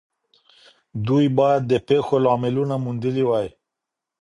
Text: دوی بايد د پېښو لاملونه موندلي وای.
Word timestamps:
دوی 1.07 1.25
بايد 1.37 1.61
د 1.67 1.73
پېښو 1.87 2.15
لاملونه 2.25 2.75
موندلي 2.85 3.23
وای. 3.27 3.47